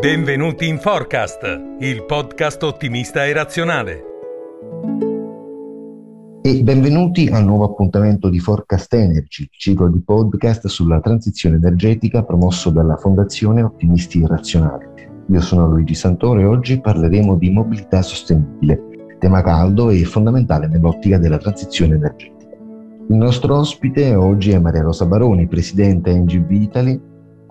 [0.00, 1.40] Benvenuti in Forecast,
[1.80, 4.02] il podcast ottimista e razionale.
[6.40, 12.22] E benvenuti al nuovo appuntamento di Forecast Energy, il ciclo di podcast sulla transizione energetica
[12.22, 14.86] promosso dalla Fondazione Ottimisti Razionali.
[15.30, 21.18] Io sono Luigi Santoro e oggi parleremo di mobilità sostenibile, tema caldo e fondamentale nell'ottica
[21.18, 22.46] della transizione energetica.
[23.08, 27.00] Il nostro ospite oggi è Maria Rosa Baroni, presidente NGB Italy.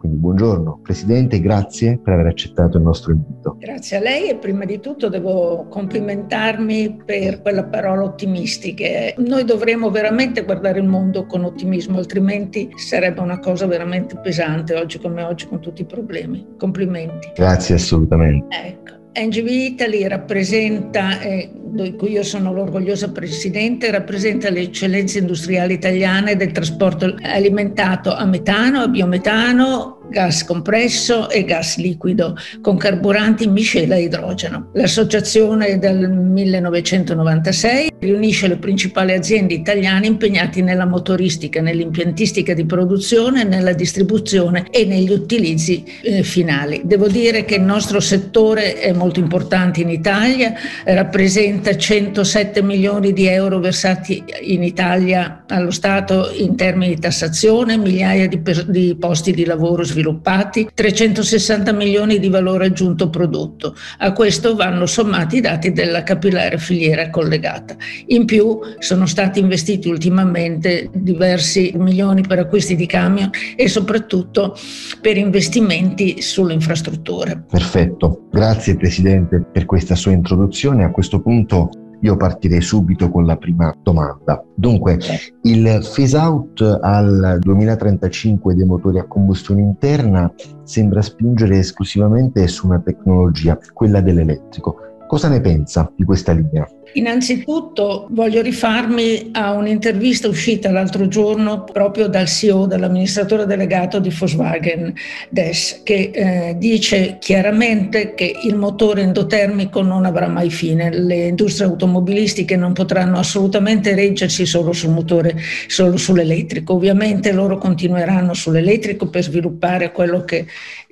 [0.07, 3.57] Quindi buongiorno Presidente, grazie per aver accettato il nostro invito.
[3.59, 8.85] Grazie a lei e prima di tutto devo complimentarmi per quella parola ottimistica.
[9.17, 14.97] Noi dovremmo veramente guardare il mondo con ottimismo, altrimenti sarebbe una cosa veramente pesante oggi
[14.97, 16.55] come oggi con tutti i problemi.
[16.57, 17.31] Complimenti.
[17.35, 18.55] Grazie assolutamente.
[18.55, 18.97] Ecco.
[19.19, 26.35] NGV Italy rappresenta, eh, di cui io sono l'orgogliosa presidente, rappresenta le eccellenze industriali italiane
[26.35, 33.51] del trasporto alimentato a metano, a biometano, gas compresso e gas liquido con carburanti in
[33.51, 34.69] miscela e idrogeno.
[34.73, 43.73] L'associazione dal 1996 riunisce le principali aziende italiane impegnate nella motoristica, nell'impiantistica di produzione, nella
[43.73, 46.81] distribuzione e negli utilizzi eh, finali.
[46.83, 50.53] Devo dire che il nostro settore è molto importante in Italia,
[50.85, 58.27] rappresenta 107 milioni di euro versati in Italia allo Stato in termini di tassazione, migliaia
[58.27, 63.75] di, di posti di lavoro sviluppati sviluppati, 360 milioni di valore aggiunto prodotto.
[63.99, 67.75] A questo vanno sommati i dati della capillare filiera collegata.
[68.07, 74.55] In più sono stati investiti ultimamente diversi milioni per acquisti di camion e soprattutto
[75.01, 77.43] per investimenti sulle infrastrutture.
[77.49, 80.83] Perfetto, grazie Presidente per questa sua introduzione.
[80.83, 81.69] A questo punto
[82.01, 84.43] io partirei subito con la prima domanda.
[84.55, 84.99] Dunque,
[85.43, 90.31] il phase out al 2035 dei motori a combustione interna
[90.63, 94.77] sembra spingere esclusivamente su una tecnologia, quella dell'elettrico.
[95.07, 96.67] Cosa ne pensa di questa linea?
[96.93, 104.93] Innanzitutto voglio rifarmi a un'intervista uscita l'altro giorno proprio dal CEO, dall'amministratore delegato di Volkswagen
[105.29, 110.91] Des, che eh, dice chiaramente che il motore endotermico non avrà mai fine.
[110.91, 115.35] Le industrie automobilistiche non potranno assolutamente reggersi solo sul motore,
[115.67, 116.73] solo sull'elettrico.
[116.73, 120.45] Ovviamente loro continueranno sull'elettrico per sviluppare quello che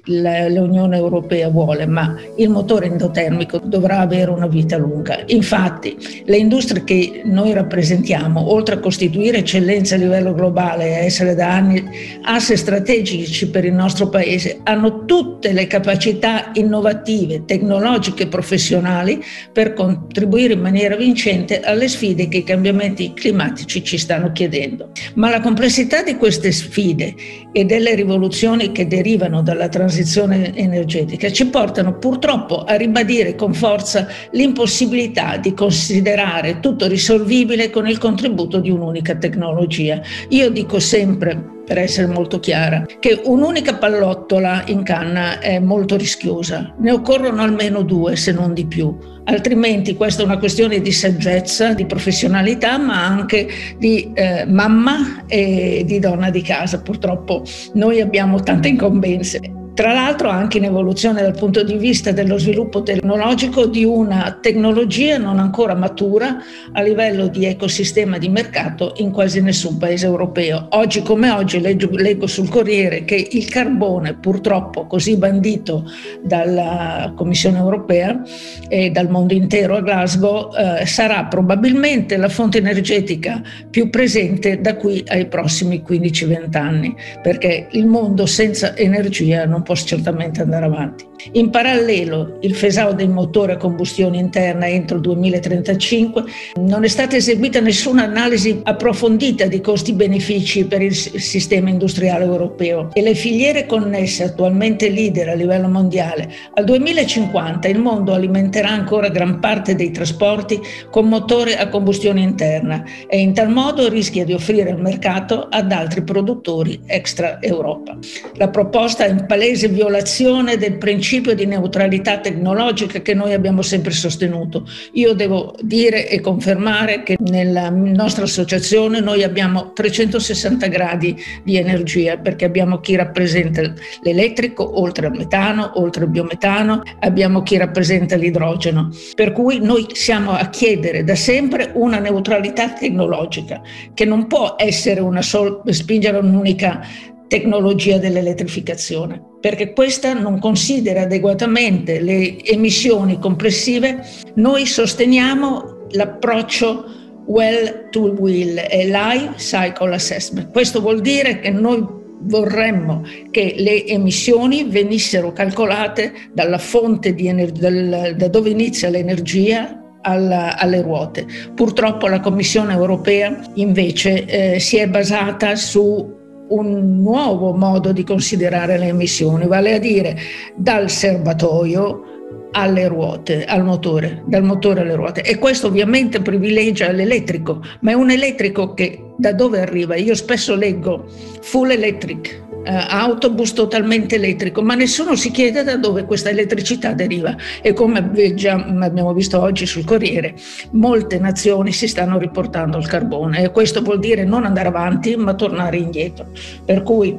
[0.05, 5.23] l'Unione Europea vuole, ma il motore endotermico dovrà avere una vita lunga.
[5.27, 5.84] Infatti,
[6.25, 11.51] le industrie che noi rappresentiamo, oltre a costituire eccellenza a livello globale e essere da
[11.51, 11.83] anni
[12.23, 19.73] asse strategici per il nostro Paese, hanno tutte le capacità innovative, tecnologiche e professionali per
[19.73, 24.89] contribuire in maniera vincente alle sfide che i cambiamenti climatici ci stanno chiedendo.
[25.15, 27.13] Ma la complessità di queste sfide
[27.51, 34.07] e delle rivoluzioni che derivano dalla transizione energetica ci portano purtroppo a ribadire con forza
[34.31, 40.01] l'impossibilità di considerare tutto risolvibile con il contributo di un'unica tecnologia.
[40.29, 46.73] Io dico sempre per essere molto chiara, che un'unica pallottola in canna è molto rischiosa.
[46.79, 48.95] Ne occorrono almeno due, se non di più.
[49.25, 55.83] Altrimenti questa è una questione di saggezza, di professionalità, ma anche di eh, mamma e
[55.85, 56.81] di donna di casa.
[56.81, 57.43] Purtroppo
[57.73, 59.54] noi abbiamo tante incombenze.
[59.75, 65.17] Tra l'altro anche in evoluzione dal punto di vista dello sviluppo tecnologico di una tecnologia
[65.17, 66.37] non ancora matura
[66.71, 70.67] a livello di ecosistema di mercato in quasi nessun paese europeo.
[70.69, 75.83] Oggi come oggi leggo, leggo sul Corriere che il carbone purtroppo così bandito
[76.23, 78.21] dalla Commissione europea
[78.69, 84.77] e dal mondo intero a Glasgow eh, sarà probabilmente la fonte energetica più presente da
[84.77, 91.05] qui ai prossimi 15-20 anni perché il mondo senza energia non può certamente andare avanti.
[91.33, 96.23] In parallelo, il phase del motore a combustione interna entro il 2035
[96.57, 103.01] non è stata eseguita nessuna analisi approfondita di costi-benefici per il sistema industriale europeo e
[103.01, 106.31] le filiere connesse attualmente leader a livello mondiale.
[106.53, 110.59] Al 2050 il mondo alimenterà ancora gran parte dei trasporti
[110.91, 115.71] con motore a combustione interna e in tal modo rischia di offrire il mercato ad
[115.71, 117.97] altri produttori extra Europa.
[118.33, 123.61] La proposta è in palese palese violazione del principio di neutralità tecnologica che noi abbiamo
[123.61, 124.67] sempre sostenuto.
[124.93, 132.17] Io devo dire e confermare che nella nostra associazione noi abbiamo 360 gradi di energia
[132.17, 133.61] perché abbiamo chi rappresenta
[134.01, 138.89] l'elettrico oltre al metano, oltre al biometano, abbiamo chi rappresenta l'idrogeno.
[139.15, 143.61] Per cui noi siamo a chiedere da sempre una neutralità tecnologica
[143.93, 146.81] che non può essere una sola, spingere un'unica
[147.27, 154.03] tecnologia dell'elettrificazione, perché questa non considera adeguatamente le emissioni complessive.
[154.37, 156.83] Noi sosteniamo l'approccio
[157.27, 160.49] well to will e life cycle assessment.
[160.49, 161.85] Questo vuol dire che noi
[162.21, 170.57] vorremmo che le emissioni venissero calcolate dalla fonte di energia, da dove inizia l'energia alla,
[170.57, 171.27] alle ruote.
[171.53, 176.14] Purtroppo la Commissione europea invece eh, si è basata su
[176.49, 180.17] un nuovo modo di considerare le emissioni, vale a dire
[180.55, 182.03] dal serbatoio
[182.51, 185.21] alle ruote, al motore, dal motore alle ruote.
[185.21, 189.95] E questo ovviamente privilegia l'elettrico, ma è un elettrico che da dove arriva?
[189.95, 191.05] Io spesso leggo
[191.41, 197.35] full electric, autobus totalmente elettrico, ma nessuno si chiede da dove questa elettricità deriva.
[197.61, 200.35] E come già abbiamo visto oggi sul Corriere,
[200.71, 205.33] molte nazioni si stanno riportando al carbone e questo vuol dire non andare avanti, ma
[205.33, 206.27] tornare indietro.
[206.63, 207.17] Per cui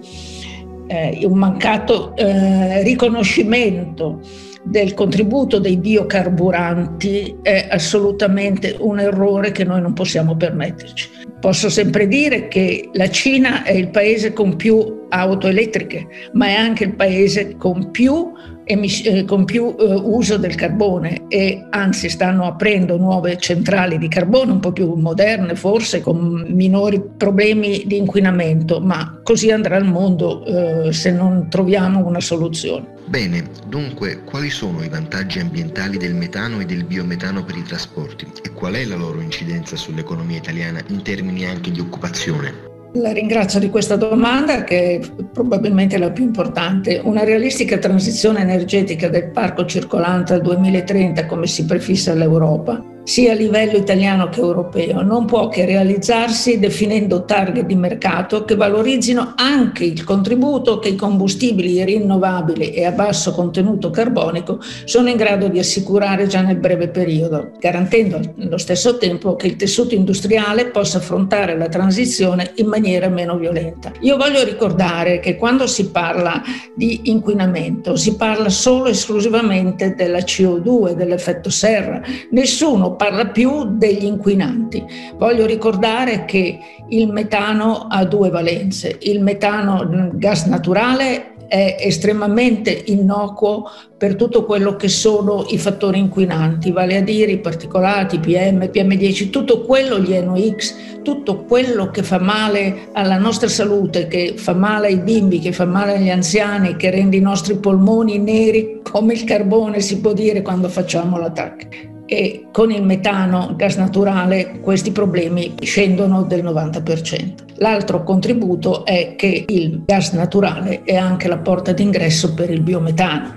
[0.87, 4.21] eh, un mancato eh, riconoscimento
[4.67, 11.09] del contributo dei biocarburanti è assolutamente un errore che noi non possiamo permetterci.
[11.41, 16.55] Posso sempre dire che la Cina è il paese con più auto elettriche, ma è
[16.55, 18.33] anche il paese con più
[18.69, 24.51] eh, con più eh, uso del carbone e anzi stanno aprendo nuove centrali di carbone
[24.51, 30.45] un po' più moderne forse con minori problemi di inquinamento, ma così andrà il mondo
[30.45, 32.96] eh, se non troviamo una soluzione.
[33.09, 38.27] Bene, dunque quali sono i vantaggi ambientali del metano e del biometano per i trasporti
[38.43, 42.65] e qual è la loro incidenza sull'economia italiana in termini anche di occupazione?
[42.95, 45.01] La ringrazio di questa domanda che è
[45.33, 47.01] probabilmente la più importante.
[47.05, 53.35] Una realistica transizione energetica del parco circolante al 2030 come si prefissa l'Europa sia a
[53.37, 59.85] livello italiano che europeo, non può che realizzarsi definendo target di mercato che valorizzino anche
[59.85, 65.61] il contributo che i combustibili rinnovabili e a basso contenuto carbonico sono in grado di
[65.61, 71.57] assicurare già nel breve periodo, garantendo allo stesso tempo che il tessuto industriale possa affrontare
[71.57, 73.93] la transizione in maniera meno violenta.
[74.01, 76.43] Io voglio ricordare che quando si parla
[76.75, 82.03] di inquinamento si parla solo e esclusivamente della CO2, dell'effetto serra.
[82.31, 84.85] Nessuno parla più degli inquinanti.
[85.17, 86.59] Voglio ricordare che
[86.89, 88.99] il metano ha due valenze.
[89.01, 96.71] Il metano gas naturale è estremamente innocuo per tutto quello che sono i fattori inquinanti,
[96.71, 102.19] vale a dire i particolati, PM, PM10, tutto quello, gli NOx, tutto quello che fa
[102.19, 106.91] male alla nostra salute, che fa male ai bimbi, che fa male agli anziani, che
[106.91, 112.47] rende i nostri polmoni neri come il carbone, si può dire, quando facciamo l'attacco e
[112.53, 117.33] con il metano, gas naturale, questi problemi scendono del 90%.
[117.57, 123.35] L'altro contributo è che il gas naturale è anche la porta d'ingresso per il biometano.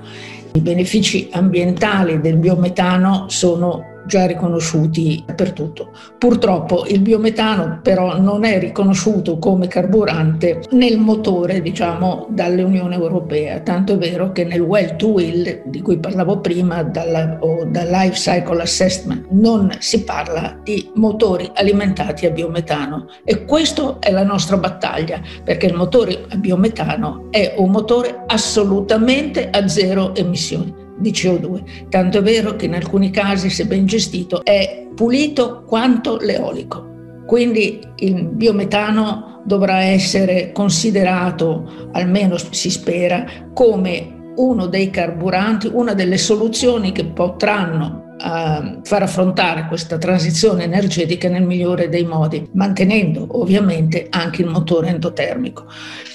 [0.54, 5.92] I benefici ambientali del biometano sono già riconosciuti dappertutto.
[6.18, 13.94] Purtroppo il biometano però non è riconosciuto come carburante nel motore, diciamo, dall'Unione Europea, tanto
[13.94, 18.16] è vero che nel well to will, di cui parlavo prima, dalla, o dal life
[18.16, 23.08] cycle assessment, non si parla di motori alimentati a biometano.
[23.24, 29.50] E questa è la nostra battaglia, perché il motore a biometano è un motore assolutamente
[29.52, 31.88] a zero emissioni di CO2.
[31.90, 36.88] Tanto è vero che in alcuni casi, se ben gestito, è pulito quanto l'eolico.
[37.26, 46.18] Quindi il biometano dovrà essere considerato, almeno si spera, come uno dei carburanti, una delle
[46.18, 54.08] soluzioni che potranno uh, far affrontare questa transizione energetica nel migliore dei modi, mantenendo ovviamente
[54.10, 55.66] anche il motore endotermico.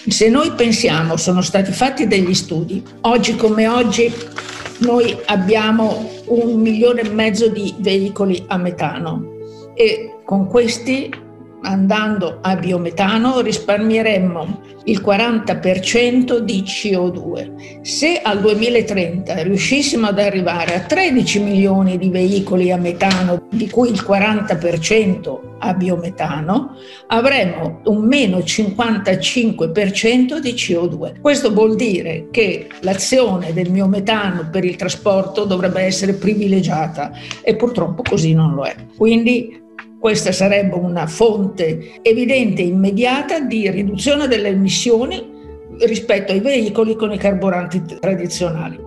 [0.08, 4.12] Se noi pensiamo, sono stati fatti degli studi, oggi come oggi
[4.78, 9.32] noi abbiamo un milione e mezzo di veicoli a metano
[9.74, 11.10] e con questi
[11.64, 17.82] andando a biometano risparmieremmo il 40% di CO2.
[17.82, 23.90] Se al 2030 riuscissimo ad arrivare a 13 milioni di veicoli a metano, di cui
[23.90, 31.20] il 40% a biometano, avremmo un meno 55% di CO2.
[31.20, 38.02] Questo vuol dire che l'azione del biometano per il trasporto dovrebbe essere privilegiata e purtroppo
[38.02, 38.74] così non lo è.
[38.96, 39.62] Quindi
[40.04, 45.30] questa sarebbe una fonte evidente e immediata di riduzione delle emissioni
[45.78, 48.78] rispetto ai veicoli con i carburanti tradizionali,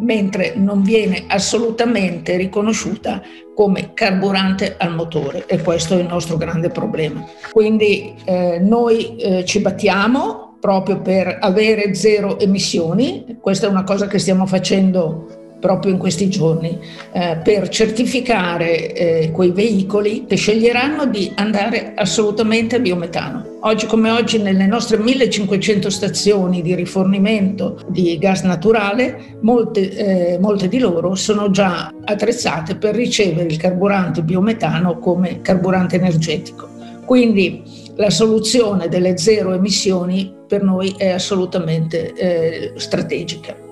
[0.00, 3.22] mentre non viene assolutamente riconosciuta
[3.54, 7.24] come carburante al motore e questo è il nostro grande problema.
[7.52, 13.38] Quindi eh, noi eh, ci battiamo proprio per avere zero emissioni.
[13.40, 16.78] Questa è una cosa che stiamo facendo proprio in questi giorni
[17.12, 23.56] eh, per certificare eh, quei veicoli che sceglieranno di andare assolutamente a biometano.
[23.60, 30.68] Oggi come oggi nelle nostre 1500 stazioni di rifornimento di gas naturale, molte, eh, molte
[30.68, 36.68] di loro sono già attrezzate per ricevere il carburante biometano come carburante energetico.
[37.06, 37.62] Quindi
[37.96, 43.63] la soluzione delle zero emissioni per noi è assolutamente eh, strategica.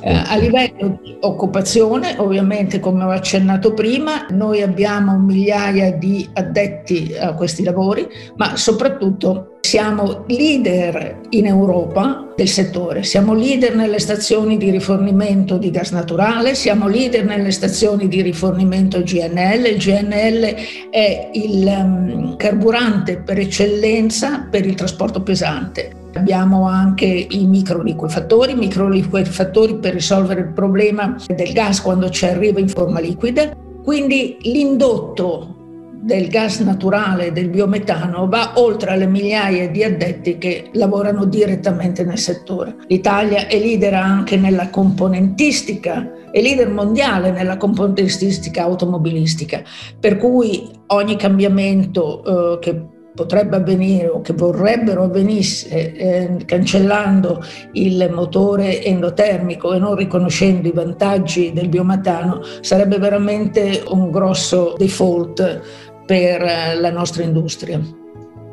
[0.00, 7.14] Eh, a livello di occupazione, ovviamente come ho accennato prima, noi abbiamo migliaia di addetti
[7.18, 8.06] a questi lavori,
[8.36, 15.70] ma soprattutto siamo leader in Europa del settore, siamo leader nelle stazioni di rifornimento di
[15.70, 19.66] gas naturale, siamo leader nelle stazioni di rifornimento GNL.
[19.66, 20.54] Il GNL
[20.90, 25.97] è il um, carburante per eccellenza per il trasporto pesante.
[26.14, 32.68] Abbiamo anche i microliquefattori, microliquefattori per risolvere il problema del gas quando ci arriva in
[32.68, 33.54] forma liquida.
[33.82, 35.54] Quindi l'indotto
[36.00, 42.18] del gas naturale, del biometano, va oltre alle migliaia di addetti che lavorano direttamente nel
[42.18, 42.76] settore.
[42.86, 49.62] L'Italia è leader anche nella componentistica, è leader mondiale nella componentistica automobilistica,
[49.98, 52.82] per cui ogni cambiamento eh, che
[53.18, 60.72] potrebbe avvenire o che vorrebbero avvenisse eh, cancellando il motore endotermico e non riconoscendo i
[60.72, 65.62] vantaggi del biometano sarebbe veramente un grosso default
[66.06, 67.80] per eh, la nostra industria.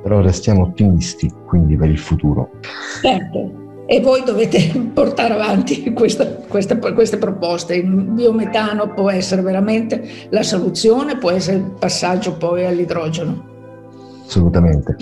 [0.02, 2.50] Però restiamo ottimisti quindi per il futuro.
[3.04, 3.64] Certo.
[3.86, 7.76] E voi dovete portare avanti questa, questa, queste proposte.
[7.76, 13.54] Il biometano può essere veramente la soluzione, può essere il passaggio poi all'idrogeno.
[14.26, 14.96] Assolutamente.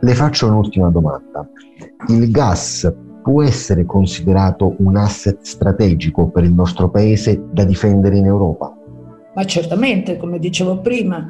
[0.00, 1.48] Le faccio un'ultima domanda.
[2.08, 2.92] Il gas
[3.22, 8.74] può essere considerato un asset strategico per il nostro paese da difendere in Europa?
[9.34, 11.26] Ma certamente, come dicevo prima,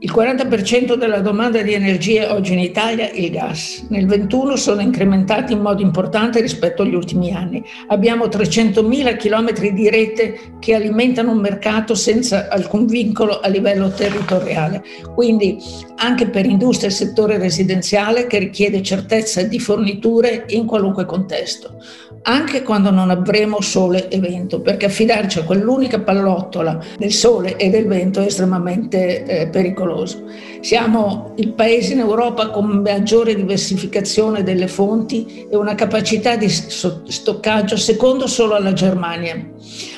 [0.00, 3.86] il 40% della domanda di energia oggi in Italia è il gas.
[3.88, 7.64] Nel 21 sono incrementati in modo importante rispetto agli ultimi anni.
[7.86, 14.82] Abbiamo 300.000 km di rete che alimentano un mercato senza alcun vincolo a livello territoriale.
[15.14, 15.58] Quindi
[15.96, 21.78] anche per industria e settore residenziale che richiede certezza di forniture in qualunque contesto
[22.26, 27.68] anche quando non avremo sole e vento, perché affidarci a quell'unica pallottola del sole e
[27.68, 30.24] del vento è estremamente eh, pericoloso.
[30.60, 37.76] Siamo il paese in Europa con maggiore diversificazione delle fonti e una capacità di stoccaggio
[37.76, 39.36] secondo solo alla Germania.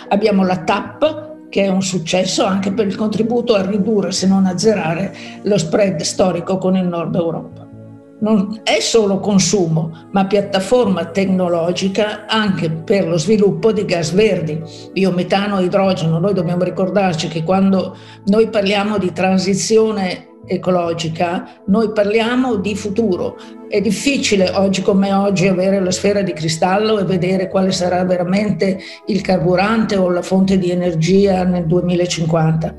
[0.09, 4.47] Abbiamo la TAP, che è un successo anche per il contributo a ridurre, se non
[4.47, 7.66] azzerare, lo spread storico con il nord Europa
[8.21, 15.59] non è solo consumo, ma piattaforma tecnologica anche per lo sviluppo di gas verdi, biometano
[15.59, 16.19] e idrogeno.
[16.19, 17.97] Noi dobbiamo ricordarci che quando
[18.27, 23.37] noi parliamo di transizione ecologica, noi parliamo di futuro.
[23.69, 28.79] È difficile oggi come oggi avere la sfera di cristallo e vedere quale sarà veramente
[29.07, 32.75] il carburante o la fonte di energia nel 2050,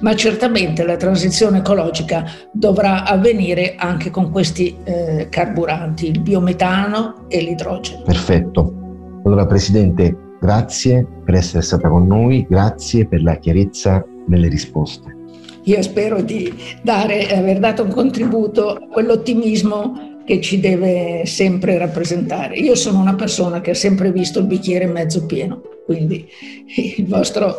[0.00, 7.40] ma certamente la transizione ecologica dovrà avvenire anche con questi eh, carburanti, il biometano e
[7.40, 8.02] l'idrogeno.
[8.02, 8.72] Perfetto.
[9.24, 15.21] Allora Presidente, grazie per essere stata con noi, grazie per la chiarezza nelle risposte.
[15.64, 16.52] Io spero di
[16.82, 22.56] dare, aver dato un contributo a quell'ottimismo che ci deve sempre rappresentare.
[22.56, 26.26] Io sono una persona che ha sempre visto il bicchiere mezzo pieno, quindi
[27.06, 27.58] vostro,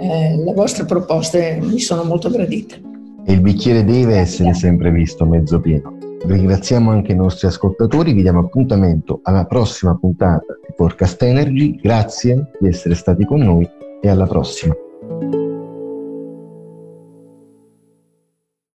[0.00, 2.80] eh, le vostre proposte mi sono molto gradite.
[3.26, 5.96] il bicchiere deve essere sempre visto mezzo pieno.
[6.24, 12.50] Ringraziamo anche i nostri ascoltatori, vi diamo appuntamento alla prossima puntata di Forecast Energy, grazie
[12.60, 13.68] di essere stati con noi
[14.00, 14.74] e alla prossima.